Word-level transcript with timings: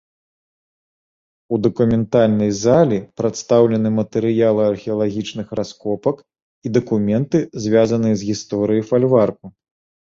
У 1.55 1.59
дакументальнай 1.65 2.51
залі 2.63 2.97
прадстаўлены 3.21 3.89
матэрыялы 3.99 4.61
археалагічных 4.71 5.47
раскопак 5.61 6.17
і 6.67 6.75
дакументы, 6.81 7.37
звязаныя 7.69 8.15
з 8.25 8.33
гісторыяй 8.33 8.83
фальварку. 8.91 9.45